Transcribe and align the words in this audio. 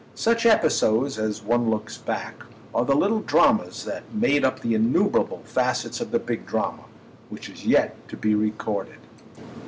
Such 0.15 0.47
episodes, 0.47 1.19
as 1.19 1.43
one 1.43 1.69
looks 1.69 1.95
back, 1.99 2.43
are 2.73 2.83
the 2.83 2.95
little 2.95 3.19
dramas 3.19 3.85
that 3.85 4.11
made 4.15 4.43
up 4.43 4.61
the 4.61 4.73
innumerable 4.73 5.43
facets 5.45 6.01
of 6.01 6.09
the 6.09 6.17
big 6.17 6.47
drama—which 6.47 7.47
is 7.47 7.67
yet 7.67 7.95
to 8.09 8.17
be 8.17 8.33
reported. 8.33 8.97